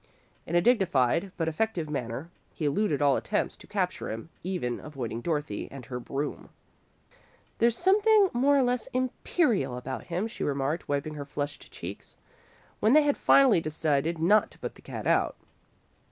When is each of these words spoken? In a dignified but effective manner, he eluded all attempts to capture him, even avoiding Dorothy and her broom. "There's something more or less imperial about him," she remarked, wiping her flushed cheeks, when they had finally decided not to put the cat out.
In 0.47 0.55
a 0.55 0.61
dignified 0.63 1.31
but 1.37 1.47
effective 1.47 1.87
manner, 1.87 2.31
he 2.55 2.65
eluded 2.65 3.03
all 3.03 3.17
attempts 3.17 3.55
to 3.57 3.67
capture 3.67 4.09
him, 4.09 4.29
even 4.41 4.79
avoiding 4.79 5.21
Dorothy 5.21 5.67
and 5.69 5.85
her 5.85 5.99
broom. 5.99 6.49
"There's 7.59 7.77
something 7.77 8.31
more 8.33 8.57
or 8.57 8.63
less 8.63 8.87
imperial 8.93 9.77
about 9.77 10.05
him," 10.05 10.27
she 10.27 10.43
remarked, 10.43 10.89
wiping 10.89 11.13
her 11.13 11.25
flushed 11.25 11.71
cheeks, 11.71 12.17
when 12.79 12.93
they 12.93 13.03
had 13.03 13.15
finally 13.15 13.61
decided 13.61 14.17
not 14.17 14.49
to 14.49 14.57
put 14.57 14.73
the 14.73 14.81
cat 14.81 15.05
out. 15.05 15.35